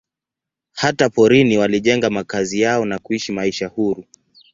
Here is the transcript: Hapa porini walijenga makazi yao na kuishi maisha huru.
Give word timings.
Hapa 0.71 1.09
porini 1.09 1.57
walijenga 1.57 2.09
makazi 2.09 2.61
yao 2.61 2.85
na 2.85 2.99
kuishi 2.99 3.31
maisha 3.31 3.67
huru. 3.67 4.03